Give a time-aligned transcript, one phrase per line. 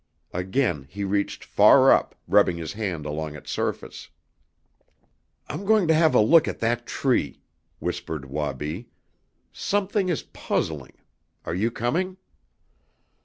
[0.33, 4.09] Again he reached far up, rubbing his hand along its surface.
[5.47, 7.39] "I'm going to have a look at that tree!"
[7.77, 8.89] whispered Wabi.
[9.53, 11.03] "Something is puzzling Mukoki.
[11.45, 12.17] Are you coming?"